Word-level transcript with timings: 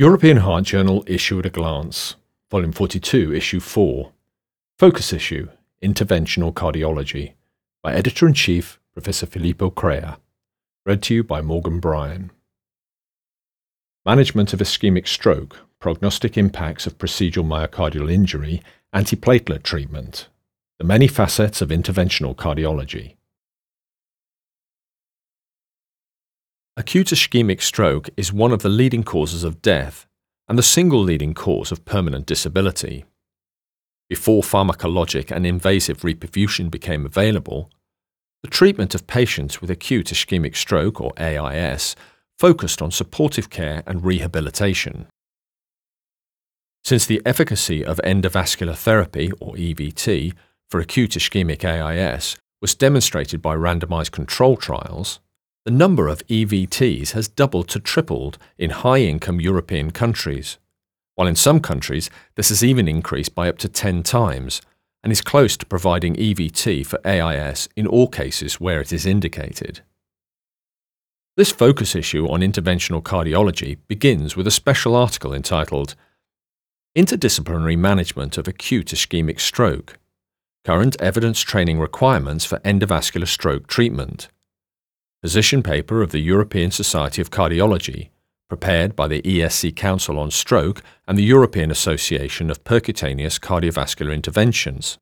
European 0.00 0.36
Heart 0.36 0.62
Journal 0.62 1.02
Issue 1.08 1.40
at 1.40 1.46
a 1.46 1.50
Glance, 1.50 2.14
Volume 2.52 2.70
42, 2.70 3.34
Issue 3.34 3.58
4. 3.58 4.12
Focus 4.78 5.12
Issue 5.12 5.48
Interventional 5.82 6.52
Cardiology 6.52 7.32
by 7.82 7.94
Editor 7.94 8.28
in 8.28 8.32
Chief 8.32 8.78
Professor 8.92 9.26
Filippo 9.26 9.70
Crea. 9.70 10.14
Read 10.86 11.02
to 11.02 11.14
you 11.14 11.24
by 11.24 11.42
Morgan 11.42 11.80
Bryan. 11.80 12.30
Management 14.06 14.52
of 14.52 14.60
ischemic 14.60 15.08
stroke, 15.08 15.66
prognostic 15.80 16.38
impacts 16.38 16.86
of 16.86 16.96
procedural 16.96 17.44
myocardial 17.44 18.08
injury, 18.08 18.62
antiplatelet 18.94 19.64
treatment, 19.64 20.28
the 20.78 20.84
many 20.84 21.08
facets 21.08 21.60
of 21.60 21.70
interventional 21.70 22.36
cardiology. 22.36 23.16
Acute 26.78 27.08
ischemic 27.08 27.60
stroke 27.60 28.08
is 28.16 28.32
one 28.32 28.52
of 28.52 28.62
the 28.62 28.68
leading 28.68 29.02
causes 29.02 29.42
of 29.42 29.60
death 29.60 30.06
and 30.48 30.56
the 30.56 30.62
single 30.62 31.02
leading 31.02 31.34
cause 31.34 31.72
of 31.72 31.84
permanent 31.84 32.24
disability. 32.24 33.04
Before 34.08 34.44
pharmacologic 34.44 35.32
and 35.32 35.44
invasive 35.44 36.02
reperfusion 36.02 36.70
became 36.70 37.04
available, 37.04 37.68
the 38.44 38.48
treatment 38.48 38.94
of 38.94 39.08
patients 39.08 39.60
with 39.60 39.72
acute 39.72 40.06
ischemic 40.06 40.54
stroke, 40.54 41.00
or 41.00 41.12
AIS, 41.18 41.96
focused 42.38 42.80
on 42.80 42.92
supportive 42.92 43.50
care 43.50 43.82
and 43.84 44.04
rehabilitation. 44.04 45.08
Since 46.84 47.06
the 47.06 47.20
efficacy 47.26 47.84
of 47.84 48.00
endovascular 48.04 48.76
therapy, 48.76 49.32
or 49.40 49.54
EVT, 49.54 50.32
for 50.70 50.78
acute 50.78 51.10
ischemic 51.10 51.64
AIS 51.64 52.36
was 52.62 52.76
demonstrated 52.76 53.42
by 53.42 53.56
randomized 53.56 54.12
control 54.12 54.56
trials, 54.56 55.18
the 55.68 55.74
number 55.74 56.08
of 56.08 56.26
EVTs 56.28 57.10
has 57.10 57.28
doubled 57.28 57.68
to 57.68 57.78
tripled 57.78 58.38
in 58.56 58.70
high 58.70 59.00
income 59.00 59.38
European 59.38 59.90
countries, 59.90 60.56
while 61.14 61.28
in 61.28 61.34
some 61.34 61.60
countries 61.60 62.08
this 62.36 62.48
has 62.48 62.64
even 62.64 62.88
increased 62.88 63.34
by 63.34 63.50
up 63.50 63.58
to 63.58 63.68
10 63.68 64.02
times 64.02 64.62
and 65.04 65.12
is 65.12 65.20
close 65.20 65.58
to 65.58 65.66
providing 65.66 66.14
EVT 66.14 66.86
for 66.86 67.06
AIS 67.06 67.68
in 67.76 67.86
all 67.86 68.08
cases 68.08 68.58
where 68.58 68.80
it 68.80 68.94
is 68.94 69.04
indicated. 69.04 69.82
This 71.36 71.52
focus 71.52 71.94
issue 71.94 72.26
on 72.28 72.40
interventional 72.40 73.02
cardiology 73.02 73.76
begins 73.88 74.34
with 74.34 74.46
a 74.46 74.50
special 74.50 74.96
article 74.96 75.34
entitled 75.34 75.94
Interdisciplinary 76.96 77.76
Management 77.76 78.38
of 78.38 78.48
Acute 78.48 78.86
Ischemic 78.86 79.38
Stroke 79.38 79.98
Current 80.64 80.98
Evidence 80.98 81.42
Training 81.42 81.78
Requirements 81.78 82.46
for 82.46 82.58
Endovascular 82.60 83.28
Stroke 83.28 83.66
Treatment 83.66 84.30
position 85.22 85.62
paper 85.62 86.02
of 86.02 86.12
the 86.12 86.20
European 86.20 86.70
Society 86.70 87.20
of 87.20 87.30
Cardiology, 87.30 88.10
prepared 88.48 88.94
by 88.94 89.08
the 89.08 89.20
ESC 89.22 89.74
Council 89.74 90.18
on 90.18 90.30
Stroke 90.30 90.82
and 91.06 91.18
the 91.18 91.24
European 91.24 91.70
Association 91.70 92.50
of 92.50 92.64
Percutaneous 92.64 93.40
Cardiovascular 93.40 94.14
Interventions, 94.14 94.98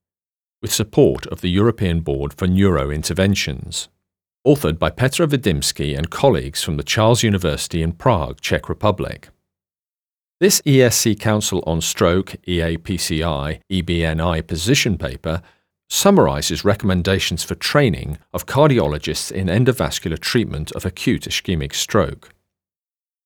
with 0.62 0.72
support 0.72 1.26
of 1.26 1.42
the 1.42 1.50
European 1.50 2.00
Board 2.00 2.32
for 2.32 2.46
Neurointerventions. 2.46 3.88
Authored 4.46 4.78
by 4.78 4.90
Petra 4.90 5.26
Widimsky 5.26 5.96
and 5.96 6.08
colleagues 6.08 6.62
from 6.62 6.76
the 6.76 6.84
Charles 6.84 7.22
University 7.22 7.82
in 7.82 7.92
Prague, 7.92 8.40
Czech 8.40 8.68
Republic. 8.68 9.28
This 10.38 10.60
ESC 10.62 11.18
Council 11.18 11.62
on 11.66 11.80
Stroke 11.80 12.36
EAPCI 12.46 13.60
EBNI 13.70 14.46
position 14.46 14.98
paper 14.98 15.42
summarizes 15.88 16.64
recommendations 16.64 17.44
for 17.44 17.54
training 17.54 18.18
of 18.32 18.46
cardiologists 18.46 19.30
in 19.30 19.46
endovascular 19.46 20.18
treatment 20.18 20.72
of 20.72 20.84
acute 20.84 21.22
ischemic 21.22 21.74
stroke. 21.74 22.30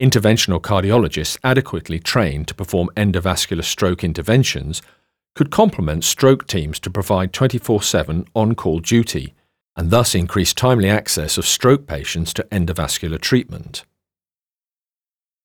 Interventional 0.00 0.61
cardiologists 0.61 1.38
adequately 1.44 1.98
trained 1.98 2.48
to 2.48 2.55
perform 2.55 2.88
endovascular 2.97 3.64
stroke 3.64 4.03
interventions 4.03 4.83
could 5.34 5.50
complement 5.50 6.05
stroke 6.05 6.47
teams 6.47 6.78
to 6.81 6.91
provide 6.91 7.33
24 7.33 7.83
7 7.83 8.27
on 8.34 8.55
call 8.55 8.81
duty 8.81 9.34
and 9.77 9.91
thus 9.91 10.15
increase 10.15 10.53
timely 10.53 10.88
access 10.88 11.38
of 11.38 11.47
stroke 11.47 11.87
patients 11.87 12.34
to 12.34 12.42
endovascular 12.44 13.21
treatment. 13.21 13.84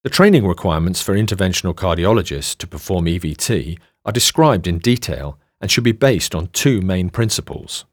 The 0.03 0.09
training 0.09 0.45
requirements 0.45 1.01
for 1.01 1.15
interventional 1.15 1.73
cardiologists 1.73 2.55
to 2.57 2.67
perform 2.67 3.05
EVT 3.05 3.79
are 4.05 4.11
described 4.11 4.67
in 4.67 4.79
detail 4.79 5.39
and 5.61 5.71
should 5.71 5.83
be 5.83 5.91
based 5.91 6.35
on 6.35 6.47
two 6.47 6.81
main 6.81 7.09
principles. 7.09 7.85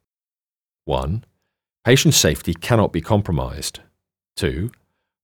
1. 0.84 1.24
Patient 1.84 2.14
safety 2.14 2.54
cannot 2.54 2.92
be 2.92 3.00
compromised. 3.00 3.80
2. 4.36 4.70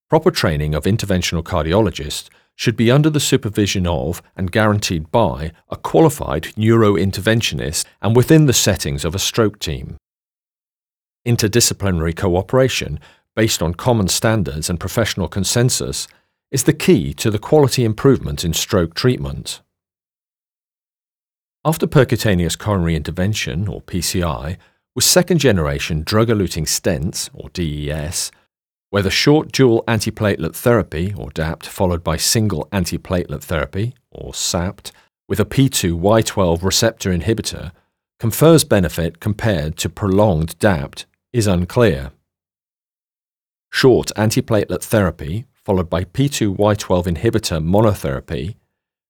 Proper 0.08 0.30
training 0.30 0.74
of 0.74 0.84
interventional 0.84 1.42
cardiologists 1.42 2.28
should 2.54 2.76
be 2.76 2.90
under 2.90 3.08
the 3.08 3.20
supervision 3.20 3.86
of 3.86 4.20
and 4.36 4.50
guaranteed 4.50 5.10
by 5.12 5.52
a 5.68 5.76
qualified 5.76 6.42
neurointerventionist 6.56 7.84
and 8.02 8.16
within 8.16 8.46
the 8.46 8.52
settings 8.52 9.04
of 9.04 9.14
a 9.14 9.18
stroke 9.18 9.58
team. 9.60 9.96
Interdisciplinary 11.26 12.16
cooperation, 12.16 12.98
based 13.36 13.62
on 13.62 13.74
common 13.74 14.08
standards 14.08 14.68
and 14.68 14.80
professional 14.80 15.28
consensus, 15.28 16.08
is 16.50 16.64
the 16.64 16.72
key 16.72 17.14
to 17.14 17.30
the 17.30 17.38
quality 17.38 17.84
improvement 17.84 18.44
in 18.44 18.52
stroke 18.52 18.94
treatment. 18.94 19.60
After 21.68 21.86
percutaneous 21.86 22.58
coronary 22.58 22.96
intervention, 22.96 23.68
or 23.68 23.82
PCI, 23.82 24.56
with 24.94 25.04
second 25.04 25.36
generation 25.36 26.02
drug 26.02 26.28
eluting 26.28 26.64
stents, 26.64 27.28
or 27.34 27.50
DES, 27.50 28.32
whether 28.88 29.10
short 29.10 29.52
dual 29.52 29.84
antiplatelet 29.86 30.56
therapy, 30.56 31.12
or 31.14 31.28
DAPT, 31.28 31.66
followed 31.66 32.02
by 32.02 32.16
single 32.16 32.66
antiplatelet 32.72 33.42
therapy, 33.42 33.94
or 34.10 34.32
SAPT, 34.32 34.92
with 35.28 35.38
a 35.40 35.44
P2Y12 35.44 36.62
receptor 36.62 37.10
inhibitor, 37.10 37.72
confers 38.18 38.64
benefit 38.64 39.20
compared 39.20 39.76
to 39.76 39.90
prolonged 39.90 40.58
DAPT 40.58 41.04
is 41.34 41.46
unclear. 41.46 42.12
Short 43.70 44.10
antiplatelet 44.16 44.82
therapy, 44.82 45.44
followed 45.52 45.90
by 45.90 46.04
P2Y12 46.04 47.08
inhibitor 47.08 47.62
monotherapy, 47.62 48.54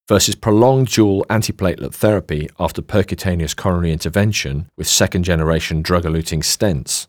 versus 0.09 0.35
prolonged 0.35 0.89
dual 0.89 1.25
antiplatelet 1.29 1.95
therapy 1.95 2.49
after 2.59 2.81
percutaneous 2.81 3.55
coronary 3.55 3.93
intervention 3.93 4.67
with 4.77 4.89
second 4.89 5.23
generation 5.23 5.83
drug 5.83 6.05
eluting 6.05 6.43
stents. 6.43 7.07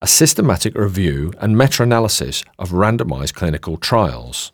A 0.00 0.06
systematic 0.06 0.74
review 0.74 1.30
and 1.38 1.58
meta 1.58 1.82
analysis 1.82 2.42
of 2.58 2.70
randomized 2.70 3.34
clinical 3.34 3.76
trials. 3.76 4.50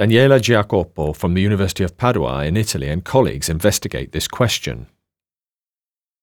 Daniela 0.00 0.40
Giacoppo 0.40 1.14
from 1.14 1.34
the 1.34 1.42
University 1.42 1.84
of 1.84 1.98
Padua 1.98 2.44
in 2.46 2.56
Italy 2.56 2.88
and 2.88 3.04
colleagues 3.04 3.50
investigate 3.50 4.12
this 4.12 4.26
question. 4.26 4.86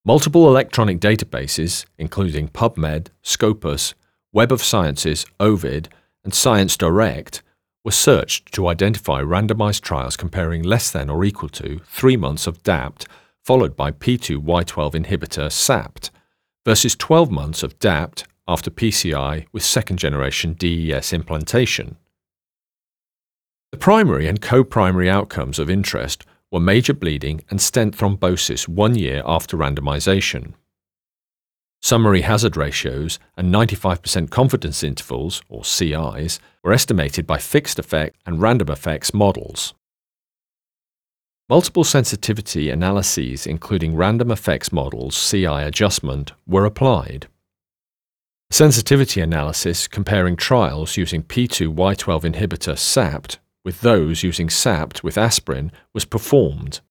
Multiple 0.04 0.48
electronic 0.48 1.00
databases, 1.00 1.86
including 2.00 2.48
PubMed, 2.48 3.10
Scopus, 3.22 3.94
Web 4.34 4.52
of 4.52 4.64
Sciences, 4.64 5.28
Ovid, 5.40 5.90
and 6.24 6.34
Science 6.34 6.76
Direct, 6.76 7.44
were 7.84 7.92
searched 7.92 8.52
to 8.54 8.68
identify 8.68 9.22
randomized 9.22 9.82
trials 9.82 10.18
comparing 10.18 10.64
less 10.64 10.92
than 10.92 11.10
or 11.10 11.24
equal 11.24 11.50
to 11.50 11.80
three 11.86 12.18
months 12.18 12.48
of 12.48 12.62
DAPT 12.64 13.08
followed 13.44 13.76
by 13.76 13.92
P2Y12 13.92 14.94
inhibitor 14.94 15.52
SAPT 15.52 16.12
versus 16.66 16.96
12 16.96 17.32
months 17.32 17.64
of 17.64 17.80
DAPT 17.80 18.26
after 18.48 18.70
PCI 18.70 19.46
with 19.52 19.64
second 19.64 19.98
generation 19.98 20.54
DES 20.54 21.14
implantation. 21.14 21.98
The 23.72 23.78
primary 23.78 24.28
and 24.28 24.42
co 24.42 24.64
primary 24.64 25.10
outcomes 25.10 25.60
of 25.60 25.70
interest 25.70 26.26
were 26.52 26.60
major 26.60 26.94
bleeding 26.94 27.42
and 27.50 27.62
stent 27.62 27.96
thrombosis 27.96 28.68
one 28.68 28.96
year 28.96 29.22
after 29.26 29.56
randomization. 29.56 30.54
Summary 31.82 32.22
hazard 32.22 32.58
ratios 32.58 33.20
and 33.38 33.54
95% 33.54 34.30
confidence 34.30 34.84
intervals, 34.84 35.42
or 35.48 35.64
CIs, 35.64 36.40
were 36.64 36.74
estimated 36.74 37.26
by 37.26 37.38
fixed 37.38 37.80
effect 37.80 38.18
and 38.26 38.42
random 38.42 38.70
effects 38.70 39.14
models. 39.14 39.74
Multiple 41.48 41.84
sensitivity 41.84 42.70
analyses, 42.70 43.48
including 43.48 43.96
random 43.96 44.30
effects 44.30 44.72
models 44.72 45.30
CI 45.30 45.46
adjustment, 45.46 46.34
were 46.46 46.66
applied. 46.66 47.28
Sensitivity 48.52 49.22
analysis 49.22 49.88
comparing 49.88 50.36
trials 50.36 50.98
using 50.98 51.24
P2Y12 51.24 52.34
inhibitor 52.34 52.78
SAPT 52.78 53.40
with 53.64 53.82
those 53.82 54.22
using 54.22 54.50
SAPT 54.50 55.04
with 55.04 55.18
aspirin 55.18 55.72
was 55.94 56.06
performed. 56.06 56.82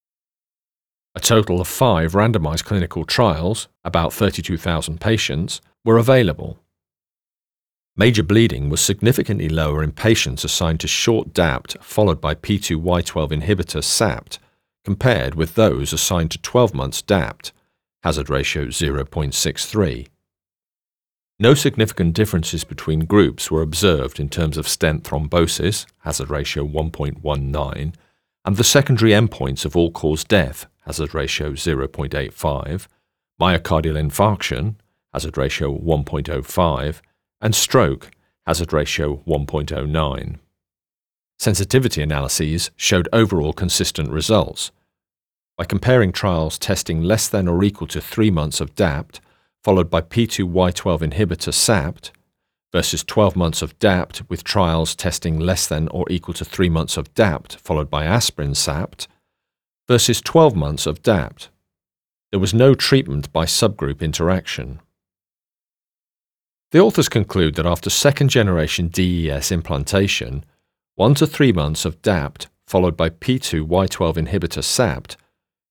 A 1.15 1.21
total 1.21 1.61
of 1.61 1.69
five 1.69 2.13
randomized 2.13 2.65
clinical 2.65 3.05
trials, 3.05 3.69
about 3.85 4.13
32,000 4.13 5.01
patients, 5.01 5.61
were 5.85 5.99
available. 5.99 6.59
Major 7.97 8.23
bleeding 8.23 8.71
was 8.71 8.81
significantly 8.81 9.49
lower 9.49 9.83
in 9.83 9.91
patients 9.91 10.45
assigned 10.45 10.79
to 10.81 10.87
short 10.87 11.35
DAPT 11.35 11.77
followed 11.83 12.21
by 12.21 12.35
P2Y12 12.37 13.33
inhibitor 13.33 13.83
SAPT 13.83 14.39
compared 14.85 15.35
with 15.35 15.55
those 15.57 15.93
assigned 15.93 16.31
to 16.31 16.39
12 16.39 16.73
months 16.73 17.03
DAPT, 17.03 17.53
hazard 18.05 18.31
ratio 18.31 18.67
0.63. 18.67 20.07
No 21.41 21.55
significant 21.55 22.15
differences 22.15 22.65
between 22.65 23.01
groups 23.05 23.51
were 23.51 23.63
observed 23.63 24.19
in 24.19 24.29
terms 24.29 24.57
of 24.57 24.69
stent 24.69 25.05
thrombosis, 25.05 25.87
hazard 25.99 26.31
ratio 26.31 26.67
1.19, 26.67 27.95
and 28.45 28.57
the 28.57 28.65
secondary 28.65 29.11
endpoints 29.11 29.65
of 29.65 29.77
all 29.77 29.91
cause 29.91 30.25
death, 30.25 30.67
hazard 30.89 31.15
ratio 31.15 31.53
0.85, 31.53 32.87
myocardial 33.39 33.95
infarction, 33.95 34.75
hazard 35.13 35.37
ratio 35.37 35.79
1.05, 35.79 37.03
and 37.43 37.55
stroke, 37.55 38.11
hazard 38.47 38.73
ratio 38.73 39.23
1.09. 39.27 40.39
Sensitivity 41.39 42.01
analyses 42.01 42.71
showed 42.75 43.07
overall 43.13 43.53
consistent 43.53 44.11
results. 44.11 44.71
By 45.59 45.67
comparing 45.67 46.11
trials 46.11 46.59
testing 46.59 47.03
less 47.03 47.29
than 47.29 47.49
or 47.49 47.63
equal 47.63 47.89
to 47.89 48.01
3 48.01 48.31
months 48.31 48.59
of 48.59 48.75
DAPT, 48.75 49.21
followed 49.63 49.91
by 49.91 50.01
P2Y12 50.01 51.13
inhibitor 51.13 51.53
SAPT, 51.53 52.13
versus 52.73 53.05
12 53.05 53.37
months 53.37 53.61
of 53.61 53.79
DAPT 53.79 54.23
with 54.31 54.43
trials 54.43 54.95
testing 54.95 55.39
less 55.39 55.67
than 55.67 55.87
or 55.89 56.07
equal 56.09 56.33
to 56.33 56.47
3 56.47 56.71
months 56.71 56.97
of 56.97 57.13
DAPT 57.13 57.57
followed 57.57 57.91
by 57.91 58.07
aspirin 58.07 58.55
SAPT, 58.55 59.07
versus 59.89 60.21
12 60.21 60.55
months 60.55 60.87
of 60.87 61.03
DAPT. 61.03 61.49
There 62.31 62.39
was 62.39 62.53
no 62.53 62.75
treatment 62.75 63.33
by 63.33 63.47
subgroup 63.47 64.03
interaction. 64.03 64.81
The 66.73 66.81
authors 66.81 67.09
conclude 67.09 67.55
that 67.55 67.65
after 67.65 67.89
second 67.89 68.29
generation 68.29 68.89
DES 68.89 69.51
implantation, 69.51 70.45
1 70.97 71.15
to 71.15 71.27
3 71.27 71.53
months 71.53 71.87
of 71.87 72.03
DAPT 72.03 72.49
followed 72.67 72.99
by 72.99 73.09
P2Y12 73.09 74.27
inhibitor 74.27 74.63
SAPT 74.63 75.17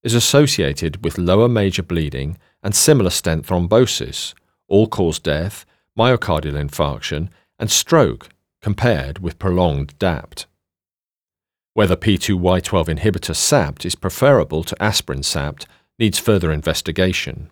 is 0.02 0.14
associated 0.14 1.04
with 1.04 1.16
lower 1.16 1.48
major 1.48 1.84
bleeding 1.84 2.36
and 2.60 2.74
similar 2.74 3.10
stent 3.10 3.46
thrombosis, 3.46 4.34
all 4.66 4.88
cause 4.88 5.20
death, 5.20 5.64
myocardial 5.96 6.54
infarction, 6.54 7.28
and 7.60 7.70
stroke 7.70 8.30
compared 8.60 9.20
with 9.20 9.38
prolonged 9.38 9.96
DAPT. 10.00 10.46
Whether 11.78 11.94
P2Y12 11.94 12.98
inhibitor 12.98 13.36
SAPT 13.36 13.86
is 13.86 13.94
preferable 13.94 14.64
to 14.64 14.82
aspirin 14.82 15.22
SAPT 15.22 15.68
needs 15.96 16.18
further 16.18 16.50
investigation. 16.50 17.50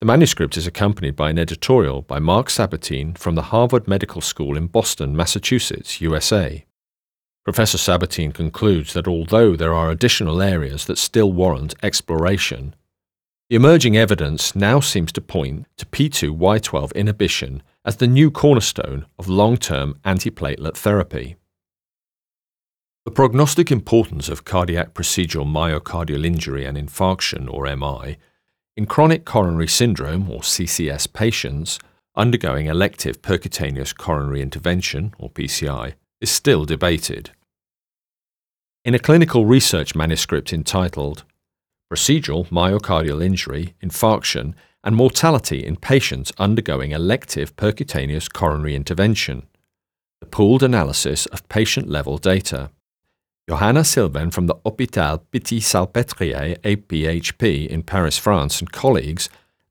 The 0.00 0.06
manuscript 0.06 0.56
is 0.56 0.66
accompanied 0.66 1.14
by 1.14 1.30
an 1.30 1.38
editorial 1.38 2.02
by 2.02 2.18
Marc 2.18 2.48
Sabatine 2.48 3.16
from 3.16 3.36
the 3.36 3.54
Harvard 3.54 3.86
Medical 3.86 4.20
School 4.20 4.56
in 4.56 4.66
Boston, 4.66 5.14
Massachusetts, 5.14 6.00
USA. 6.00 6.66
Professor 7.44 7.78
Sabatine 7.78 8.34
concludes 8.34 8.94
that 8.94 9.06
although 9.06 9.54
there 9.54 9.72
are 9.72 9.92
additional 9.92 10.42
areas 10.42 10.86
that 10.86 10.98
still 10.98 11.30
warrant 11.30 11.76
exploration, 11.84 12.74
the 13.48 13.54
emerging 13.54 13.96
evidence 13.96 14.56
now 14.56 14.80
seems 14.80 15.12
to 15.12 15.20
point 15.20 15.66
to 15.76 15.86
P2Y12 15.86 16.92
inhibition 16.96 17.62
as 17.84 17.98
the 17.98 18.08
new 18.08 18.28
cornerstone 18.28 19.06
of 19.20 19.28
long 19.28 19.56
term 19.56 20.00
antiplatelet 20.04 20.76
therapy. 20.76 21.36
The 23.06 23.12
prognostic 23.12 23.70
importance 23.70 24.28
of 24.28 24.44
cardiac 24.44 24.92
procedural 24.92 25.46
myocardial 25.46 26.26
injury 26.26 26.64
and 26.64 26.76
infarction, 26.76 27.48
or 27.48 27.64
MI, 27.76 28.16
in 28.76 28.86
chronic 28.86 29.24
coronary 29.24 29.68
syndrome, 29.68 30.28
or 30.28 30.40
CCS 30.40 31.12
patients 31.12 31.78
undergoing 32.16 32.66
elective 32.66 33.22
percutaneous 33.22 33.96
coronary 33.96 34.42
intervention, 34.42 35.14
or 35.20 35.30
PCI, 35.30 35.94
is 36.20 36.30
still 36.30 36.64
debated. 36.64 37.30
In 38.84 38.92
a 38.92 38.98
clinical 38.98 39.46
research 39.46 39.94
manuscript 39.94 40.52
entitled 40.52 41.22
Procedural 41.88 42.48
Myocardial 42.48 43.24
Injury, 43.24 43.76
Infarction, 43.80 44.54
and 44.82 44.96
Mortality 44.96 45.64
in 45.64 45.76
Patients 45.76 46.32
Undergoing 46.38 46.90
Elective 46.90 47.54
Percutaneous 47.54 48.30
Coronary 48.30 48.74
Intervention, 48.74 49.46
the 50.20 50.26
pooled 50.26 50.64
analysis 50.64 51.26
of 51.26 51.48
patient 51.48 51.88
level 51.88 52.18
data 52.18 52.70
Johanna 53.48 53.84
Silvain 53.84 54.32
from 54.32 54.48
the 54.48 54.56
Hôpital 54.56 55.20
Pitié-Salpêtrière 55.32 56.58
APHP 56.62 57.68
in 57.68 57.84
Paris, 57.84 58.18
France, 58.18 58.58
and 58.58 58.72
colleagues 58.72 59.28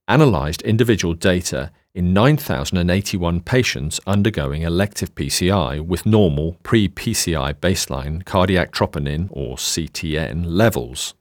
analysed 0.08 0.62
individual 0.62 1.14
data 1.14 1.74
in 1.94 2.14
9,081 2.14 3.42
patients 3.42 4.00
undergoing 4.08 4.62
elective 4.62 5.14
PCI 5.14 5.82
with 5.82 6.06
normal 6.06 6.56
pre 6.64 6.88
PCI 6.88 7.54
baseline 7.56 8.24
cardiac 8.24 8.72
troponin 8.72 9.28
or 9.30 9.58
CTN 9.58 10.46
levels. 10.46 11.14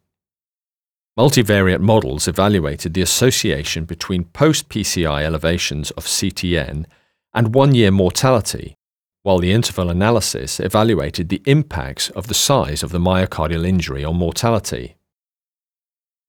Multivariate 1.19 1.81
models 1.81 2.29
evaluated 2.29 2.95
the 2.95 3.03
association 3.03 3.85
between 3.85 4.25
post 4.27 4.69
PCI 4.69 5.25
elevations 5.25 5.91
of 5.93 6.05
CTN 6.05 6.87
and 7.33 7.53
one 7.53 7.75
year 7.75 7.91
mortality 7.91 8.77
while 9.25 9.39
the 9.39 9.53
interval 9.53 9.89
analysis 9.89 10.61
evaluated 10.61 11.31
the 11.31 11.43
impacts 11.47 12.11
of 12.11 12.27
the 12.27 12.35
size 12.35 12.83
of 12.83 12.93
the 12.93 12.99
myocardial 12.99 13.67
injury 13.67 14.05
on 14.05 14.15
mortality. 14.15 14.97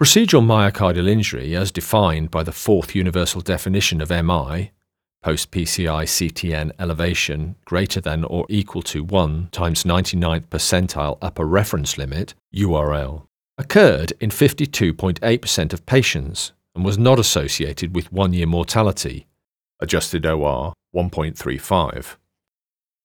Procedural 0.01 0.45
myocardial 0.45 1.07
injury, 1.07 1.55
as 1.55 1.73
defined 1.73 2.31
by 2.31 2.41
the 2.41 2.53
fourth 2.53 2.95
universal 2.95 3.41
definition 3.41 3.99
of 3.99 4.09
MI, 4.09 4.71
post 5.21 5.51
PCI 5.51 6.05
CTN 6.05 6.71
elevation 6.79 7.55
greater 7.65 7.99
than 7.99 8.23
or 8.23 8.45
equal 8.47 8.81
to 8.83 9.03
1 9.03 9.49
times 9.51 9.83
99th 9.83 10.47
percentile 10.47 11.17
upper 11.21 11.45
reference 11.45 11.97
limit, 11.97 12.33
URL, 12.55 13.27
occurred 13.57 14.13
in 14.21 14.29
52.8% 14.29 15.73
of 15.73 15.85
patients 15.85 16.53
and 16.73 16.85
was 16.85 16.97
not 16.97 17.19
associated 17.19 17.93
with 17.93 18.13
one 18.13 18.31
year 18.31 18.45
mortality, 18.45 19.27
adjusted 19.81 20.25
OR 20.25 20.73
1.35. 20.95 22.15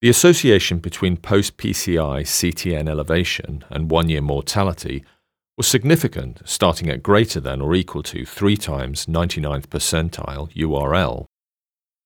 The 0.02 0.08
association 0.08 0.78
between 0.78 1.18
post 1.18 1.58
PCI 1.58 2.22
CTN 2.22 2.88
elevation 2.88 3.66
and 3.68 3.90
one 3.90 4.08
year 4.08 4.22
mortality 4.22 5.04
was 5.58 5.66
significant, 5.66 6.40
starting 6.46 6.88
at 6.88 7.02
greater 7.02 7.38
than 7.38 7.60
or 7.60 7.74
equal 7.74 8.02
to 8.04 8.24
3 8.24 8.56
times 8.56 9.04
99th 9.04 9.66
percentile 9.66 10.50
URL. 10.54 11.26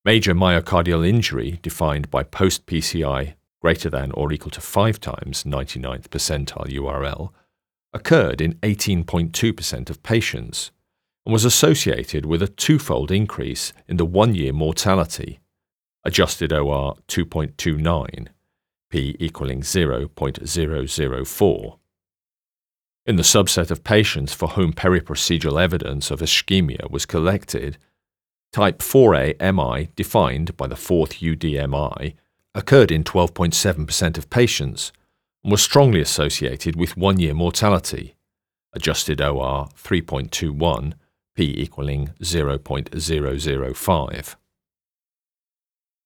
Major 0.05 0.35
myocardial 0.35 1.07
injury, 1.07 1.61
defined 1.63 2.11
by 2.11 2.25
post 2.25 2.67
PCI 2.67 3.35
greater 3.63 3.89
than 3.89 4.11
or 4.11 4.33
equal 4.33 4.51
to 4.51 4.61
5 4.61 4.99
times 4.99 5.45
99th 5.45 6.09
percentile 6.09 6.67
URL, 6.67 7.31
occurred 7.93 8.41
in 8.41 8.55
18.2% 8.55 9.89
of 9.89 10.03
patients 10.03 10.73
and 11.25 11.33
was 11.33 11.45
associated 11.45 12.27
with 12.27 12.43
a 12.43 12.49
twofold 12.49 13.13
increase 13.13 13.73
in 13.87 13.99
the 13.99 14.05
one 14.05 14.35
year 14.35 14.53
mortality 14.53 15.39
adjusted 16.05 16.53
OR 16.53 16.97
2.29, 17.09 18.29
p 18.91 19.17
equaling 19.19 19.63
0.004. 19.63 21.79
In 23.07 23.17
the 23.17 23.23
subset 23.23 23.71
of 23.71 23.85
patients 23.85 24.33
for 24.33 24.49
whom 24.49 24.73
periprocedural 24.73 25.63
evidence 25.63 26.11
of 26.11 26.21
ischemia 26.21 26.91
was 26.91 27.05
collected, 27.07 27.79
type 28.53 28.79
4A 28.79 29.39
MI 29.55 29.91
defined 29.97 30.57
by 30.57 30.67
the 30.67 30.77
fourth 30.77 31.21
UDMI 31.21 32.15
occurred 32.55 32.91
in 32.91 33.05
12.7% 33.05 34.17
of 34.17 34.31
patients 34.31 34.91
and 35.43 35.51
was 35.51 35.63
strongly 35.63 36.01
associated 36.01 36.77
with 36.77 36.97
one 36.97 37.19
year 37.19 37.35
mortality, 37.35 38.15
adjusted 38.73 39.21
OR 39.21 39.67
3.21, 39.77 40.95
p 41.35 41.53
equaling 41.59 42.11
0.005. 42.23 44.37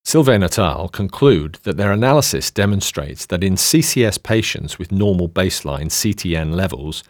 Silvain 0.09 0.41
et 0.41 0.57
al. 0.57 0.89
conclude 0.89 1.59
that 1.61 1.77
their 1.77 1.91
analysis 1.91 2.49
demonstrates 2.49 3.27
that 3.27 3.43
in 3.43 3.53
CCS 3.53 4.23
patients 4.23 4.79
with 4.79 4.91
normal 4.91 5.29
baseline 5.29 5.85
CTN 5.85 6.55
levels, 6.55 7.03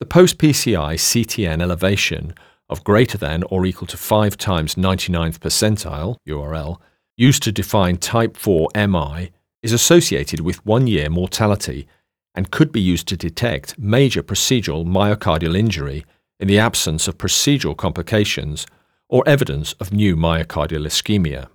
the 0.00 0.06
post 0.06 0.36
PCI 0.36 0.96
CTN 0.96 1.62
elevation 1.62 2.34
of 2.68 2.82
greater 2.82 3.16
than 3.16 3.44
or 3.44 3.64
equal 3.64 3.86
to 3.86 3.96
5 3.96 4.36
times 4.36 4.74
99th 4.74 5.38
percentile 5.38 6.16
URL 6.26 6.78
used 7.16 7.44
to 7.44 7.52
define 7.52 7.96
type 7.96 8.36
4 8.36 8.70
MI 8.74 9.30
is 9.62 9.72
associated 9.72 10.40
with 10.40 10.66
one 10.66 10.88
year 10.88 11.08
mortality 11.08 11.86
and 12.34 12.50
could 12.50 12.72
be 12.72 12.80
used 12.80 13.06
to 13.06 13.16
detect 13.16 13.78
major 13.78 14.24
procedural 14.24 14.84
myocardial 14.84 15.56
injury 15.56 16.04
in 16.40 16.48
the 16.48 16.58
absence 16.58 17.06
of 17.06 17.18
procedural 17.18 17.76
complications 17.76 18.66
or 19.08 19.22
evidence 19.28 19.74
of 19.74 19.92
new 19.92 20.16
myocardial 20.16 20.84
ischemia. 20.84 21.46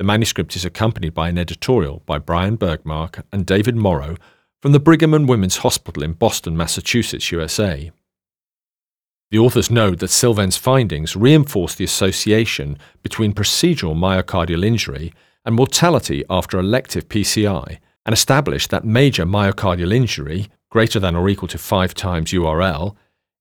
The 0.00 0.04
manuscript 0.04 0.56
is 0.56 0.64
accompanied 0.64 1.12
by 1.12 1.28
an 1.28 1.36
editorial 1.36 2.02
by 2.06 2.16
Brian 2.16 2.56
Bergmark 2.56 3.22
and 3.30 3.44
David 3.44 3.76
Morrow 3.76 4.16
from 4.62 4.72
the 4.72 4.80
Brigham 4.80 5.12
and 5.12 5.28
Women's 5.28 5.58
Hospital 5.58 6.02
in 6.02 6.14
Boston, 6.14 6.56
Massachusetts, 6.56 7.30
USA. 7.30 7.90
The 9.30 9.38
authors 9.38 9.70
note 9.70 9.98
that 9.98 10.08
Silvain's 10.08 10.56
findings 10.56 11.16
reinforce 11.16 11.74
the 11.74 11.84
association 11.84 12.78
between 13.02 13.34
procedural 13.34 13.94
myocardial 13.94 14.64
injury 14.64 15.12
and 15.44 15.54
mortality 15.54 16.24
after 16.30 16.58
elective 16.58 17.06
PCI 17.10 17.76
and 18.06 18.14
establish 18.14 18.68
that 18.68 18.86
major 18.86 19.26
myocardial 19.26 19.92
injury, 19.92 20.48
greater 20.70 20.98
than 20.98 21.14
or 21.14 21.28
equal 21.28 21.48
to 21.48 21.58
5 21.58 21.92
times 21.92 22.32
URL, 22.32 22.96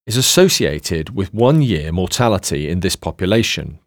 is 0.06 0.18
associated 0.18 1.16
with 1.16 1.34
one 1.34 1.62
year 1.62 1.94
mortality 1.94 2.68
in 2.68 2.82
this 2.82 2.98
population, 2.98 3.80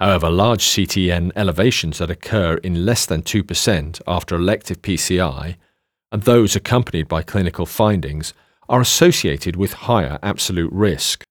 However, 0.00 0.30
large 0.30 0.64
CTN 0.64 1.30
elevations 1.36 1.98
that 1.98 2.10
occur 2.10 2.54
in 2.56 2.86
less 2.86 3.04
than 3.04 3.22
2% 3.22 4.00
after 4.06 4.34
elective 4.34 4.80
PCI 4.80 5.56
and 6.10 6.22
those 6.22 6.56
accompanied 6.56 7.06
by 7.06 7.22
clinical 7.22 7.66
findings 7.66 8.32
are 8.68 8.80
associated 8.80 9.56
with 9.56 9.74
higher 9.74 10.18
absolute 10.22 10.72
risk. 10.72 11.22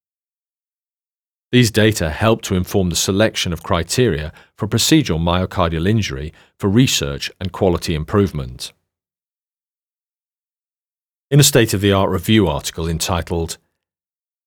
These 1.51 1.71
data 1.71 2.11
help 2.11 2.43
to 2.43 2.55
inform 2.55 2.91
the 2.91 2.95
selection 2.95 3.51
of 3.51 3.63
criteria 3.63 4.31
for 4.55 4.67
procedural 4.67 5.19
myocardial 5.19 5.89
injury 5.89 6.31
for 6.59 6.69
research 6.69 7.31
and 7.39 7.51
quality 7.51 7.95
improvement. 7.95 8.71
In 11.31 11.39
a 11.39 11.43
state 11.43 11.73
of 11.73 11.81
the 11.81 11.91
art 11.91 12.11
review 12.11 12.47
article 12.47 12.87
entitled 12.87 13.57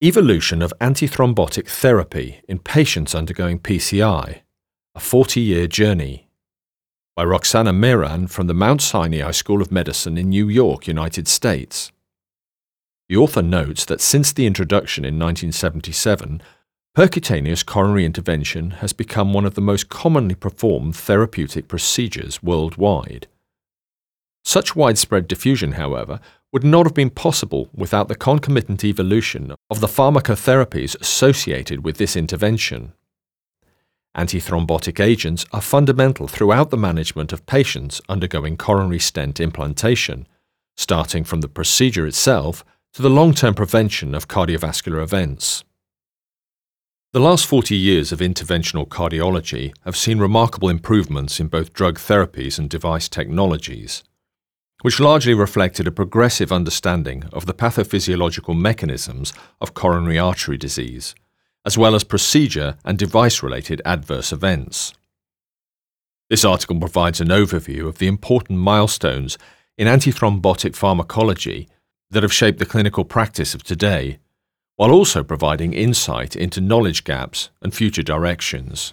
Evolution 0.04 0.62
of 0.62 0.74
Antithrombotic 0.80 1.68
Therapy 1.68 2.40
in 2.48 2.58
Patients 2.58 3.14
Undergoing 3.14 3.60
PCI 3.60 4.40
A 4.96 5.00
40 5.00 5.40
Year 5.40 5.68
Journey 5.68 6.28
by 7.14 7.22
Roxana 7.22 7.72
Mehran 7.72 8.28
from 8.28 8.48
the 8.48 8.52
Mount 8.52 8.82
Sinai 8.82 9.30
School 9.30 9.62
of 9.62 9.70
Medicine 9.70 10.18
in 10.18 10.30
New 10.30 10.48
York, 10.48 10.88
United 10.88 11.28
States. 11.28 11.92
The 13.08 13.16
author 13.16 13.42
notes 13.42 13.84
that 13.84 14.00
since 14.00 14.32
the 14.32 14.44
introduction 14.44 15.04
in 15.04 15.20
1977, 15.20 16.42
Percutaneous 16.96 17.64
coronary 17.64 18.04
intervention 18.04 18.72
has 18.82 18.92
become 18.92 19.32
one 19.32 19.44
of 19.44 19.54
the 19.54 19.60
most 19.60 19.88
commonly 19.88 20.34
performed 20.34 20.96
therapeutic 20.96 21.68
procedures 21.68 22.42
worldwide. 22.42 23.28
Such 24.52 24.76
widespread 24.76 25.28
diffusion, 25.28 25.72
however, 25.72 26.20
would 26.52 26.62
not 26.62 26.84
have 26.84 26.92
been 26.92 27.08
possible 27.08 27.70
without 27.72 28.08
the 28.08 28.14
concomitant 28.14 28.84
evolution 28.84 29.54
of 29.70 29.80
the 29.80 29.86
pharmacotherapies 29.86 30.94
associated 31.00 31.82
with 31.86 31.96
this 31.96 32.16
intervention. 32.16 32.92
Antithrombotic 34.14 35.00
agents 35.00 35.46
are 35.54 35.62
fundamental 35.62 36.28
throughout 36.28 36.68
the 36.68 36.76
management 36.76 37.32
of 37.32 37.46
patients 37.46 38.02
undergoing 38.10 38.58
coronary 38.58 38.98
stent 38.98 39.40
implantation, 39.40 40.28
starting 40.76 41.24
from 41.24 41.40
the 41.40 41.48
procedure 41.48 42.06
itself 42.06 42.62
to 42.92 43.00
the 43.00 43.08
long 43.08 43.32
term 43.32 43.54
prevention 43.54 44.14
of 44.14 44.28
cardiovascular 44.28 45.02
events. 45.02 45.64
The 47.14 47.20
last 47.20 47.46
40 47.46 47.74
years 47.74 48.12
of 48.12 48.18
interventional 48.18 48.86
cardiology 48.86 49.72
have 49.86 49.96
seen 49.96 50.18
remarkable 50.18 50.68
improvements 50.68 51.40
in 51.40 51.48
both 51.48 51.72
drug 51.72 51.98
therapies 51.98 52.58
and 52.58 52.68
device 52.68 53.08
technologies, 53.08 54.02
which 54.82 55.00
largely 55.00 55.32
reflected 55.32 55.86
a 55.86 55.92
progressive 55.92 56.52
understanding 56.52 57.24
of 57.32 57.46
the 57.46 57.54
pathophysiological 57.54 58.56
mechanisms 58.56 59.32
of 59.60 59.74
coronary 59.74 60.18
artery 60.18 60.58
disease, 60.58 61.14
as 61.64 61.78
well 61.78 61.94
as 61.94 62.04
procedure 62.04 62.76
and 62.84 62.98
device 62.98 63.42
related 63.42 63.80
adverse 63.84 64.32
events. 64.32 64.92
This 66.28 66.44
article 66.44 66.78
provides 66.78 67.20
an 67.20 67.28
overview 67.28 67.86
of 67.86 67.98
the 67.98 68.08
important 68.08 68.58
milestones 68.58 69.38
in 69.78 69.86
antithrombotic 69.86 70.74
pharmacology 70.74 71.68
that 72.10 72.22
have 72.22 72.32
shaped 72.32 72.58
the 72.58 72.66
clinical 72.66 73.04
practice 73.04 73.54
of 73.54 73.62
today 73.62 74.18
while 74.76 74.90
also 74.90 75.22
providing 75.22 75.72
insight 75.72 76.34
into 76.34 76.60
knowledge 76.60 77.04
gaps 77.04 77.50
and 77.60 77.74
future 77.74 78.02
directions. 78.02 78.92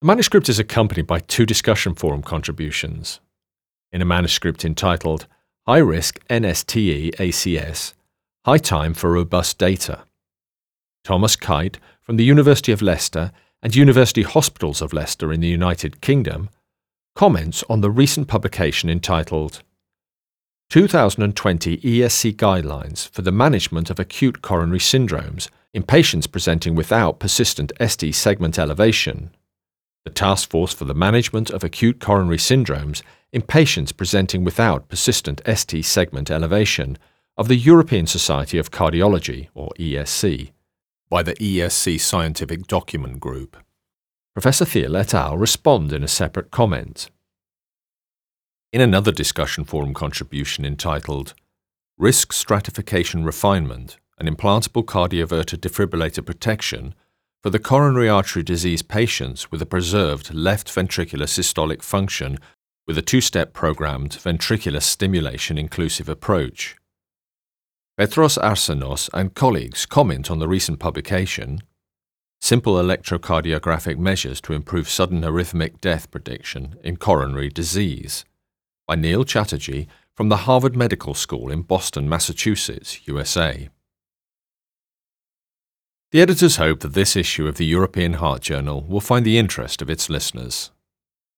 The 0.00 0.06
manuscript 0.06 0.48
is 0.48 0.58
accompanied 0.58 1.06
by 1.06 1.20
two 1.20 1.46
discussion 1.46 1.94
forum 1.94 2.22
contributions. 2.22 3.20
In 3.92 4.00
a 4.00 4.04
manuscript 4.04 4.64
entitled 4.64 5.26
High 5.66 5.78
Risk 5.78 6.24
NSTE 6.28 7.16
ACS 7.16 7.94
High 8.46 8.58
Time 8.58 8.94
for 8.94 9.10
Robust 9.10 9.58
Data, 9.58 10.04
Thomas 11.02 11.34
Kite 11.34 11.78
from 12.00 12.16
the 12.16 12.24
University 12.24 12.70
of 12.70 12.82
Leicester 12.82 13.32
and 13.62 13.74
University 13.74 14.22
Hospitals 14.22 14.80
of 14.80 14.92
Leicester 14.92 15.32
in 15.32 15.40
the 15.40 15.48
United 15.48 16.00
Kingdom 16.00 16.50
comments 17.16 17.64
on 17.68 17.80
the 17.80 17.90
recent 17.90 18.28
publication 18.28 18.88
entitled 18.88 19.62
2020 20.70 21.78
ESC 21.78 22.36
guidelines 22.36 23.08
for 23.08 23.22
the 23.22 23.32
management 23.32 23.90
of 23.90 23.98
acute 23.98 24.40
coronary 24.40 24.78
syndromes 24.78 25.48
in 25.74 25.82
patients 25.82 26.28
presenting 26.28 26.76
without 26.76 27.18
persistent 27.18 27.72
ST 27.84 28.14
segment 28.14 28.56
elevation. 28.56 29.30
The 30.04 30.10
Task 30.10 30.48
Force 30.48 30.72
for 30.72 30.84
the 30.84 30.94
Management 30.94 31.50
of 31.50 31.62
Acute 31.62 32.00
Coronary 32.00 32.38
Syndromes 32.38 33.02
in 33.32 33.42
Patients 33.42 33.92
Presenting 33.92 34.44
Without 34.44 34.88
Persistent 34.88 35.40
ST 35.46 35.84
Segment 35.84 36.30
Elevation 36.30 36.98
of 37.36 37.48
the 37.48 37.56
European 37.56 38.06
Society 38.06 38.58
of 38.58 38.70
Cardiology, 38.70 39.48
or 39.54 39.70
ESC, 39.78 40.50
by 41.08 41.22
the 41.22 41.34
ESC 41.34 42.00
Scientific 42.00 42.66
Document 42.66 43.20
Group. 43.20 43.56
Professor 44.34 44.64
Thiele 44.64 44.98
et 44.98 45.14
al. 45.14 45.38
respond 45.38 45.92
in 45.92 46.02
a 46.02 46.08
separate 46.08 46.50
comment. 46.50 47.10
In 48.72 48.80
another 48.80 49.12
discussion 49.12 49.64
forum 49.64 49.94
contribution 49.94 50.64
entitled 50.64 51.34
Risk 51.98 52.32
Stratification 52.32 53.24
Refinement 53.24 53.98
and 54.18 54.28
Implantable 54.28 54.84
Cardioverter 54.84 55.56
Defibrillator 55.56 56.24
Protection 56.24 56.94
for 57.42 57.50
the 57.50 57.58
Coronary 57.58 58.08
Artery 58.08 58.42
Disease 58.42 58.82
Patients 58.82 59.50
with 59.50 59.62
a 59.62 59.66
Preserved 59.66 60.34
Left 60.34 60.68
Ventricular 60.68 61.26
Systolic 61.26 61.82
Function 61.82 62.38
with 62.86 62.98
a 62.98 63.02
two 63.02 63.20
step 63.20 63.52
programmed 63.52 64.12
ventricular 64.12 64.82
stimulation 64.82 65.58
inclusive 65.58 66.08
approach. 66.08 66.76
Petros 67.96 68.38
Arsenos 68.38 69.10
and 69.12 69.34
colleagues 69.34 69.86
comment 69.86 70.30
on 70.30 70.38
the 70.38 70.48
recent 70.48 70.78
publication 70.78 71.60
Simple 72.42 72.76
Electrocardiographic 72.76 73.98
Measures 73.98 74.40
to 74.40 74.54
Improve 74.54 74.88
Sudden 74.88 75.20
Arrhythmic 75.20 75.78
Death 75.82 76.10
Prediction 76.10 76.76
in 76.82 76.96
Coronary 76.96 77.50
Disease 77.50 78.24
by 78.86 78.94
Neil 78.94 79.24
Chatterjee 79.24 79.86
from 80.16 80.30
the 80.30 80.38
Harvard 80.38 80.74
Medical 80.74 81.12
School 81.12 81.50
in 81.50 81.62
Boston, 81.62 82.08
Massachusetts, 82.08 83.06
USA. 83.06 83.68
The 86.12 86.22
editors 86.22 86.56
hope 86.56 86.80
that 86.80 86.94
this 86.94 87.14
issue 87.14 87.46
of 87.46 87.56
the 87.56 87.66
European 87.66 88.14
Heart 88.14 88.42
Journal 88.42 88.82
will 88.88 89.00
find 89.00 89.24
the 89.24 89.38
interest 89.38 89.82
of 89.82 89.90
its 89.90 90.08
listeners. 90.08 90.70